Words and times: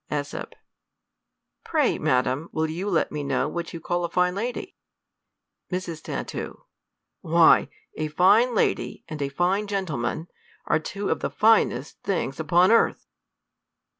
^s. 0.09 0.51
Pray, 1.63 1.99
madam, 1.99 2.49
will 2.51 2.67
you 2.67 2.89
let 2.89 3.11
me 3.11 3.23
know 3.23 3.47
what 3.47 3.71
you 3.71 3.79
call 3.79 4.03
a 4.03 4.09
fine 4.09 4.33
lady? 4.33 4.75
Mrs. 5.71 6.01
Tat. 6.01 6.33
Why, 7.19 7.69
a 7.93 8.07
fine 8.07 8.55
lady, 8.55 9.03
and 9.07 9.21
a 9.21 9.29
fine 9.29 9.67
gentleman, 9.67 10.27
are 10.65 10.79
tw^o 10.79 11.11
of 11.11 11.19
the 11.19 11.29
finest 11.29 12.01
things 12.01 12.39
upon 12.39 12.71
earth. 12.71 13.05